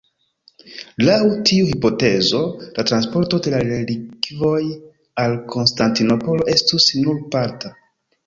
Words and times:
Laŭ 1.07 1.17
tiu 1.49 1.67
hipotezo, 1.71 2.39
la 2.77 2.85
transporto 2.91 3.41
de 3.47 3.53
la 3.55 3.59
relikvoj 3.67 4.57
al 5.25 5.37
Konstantinopolo 5.57 6.49
estus 6.57 6.89
nur 7.05 7.21
parta. 7.37 7.75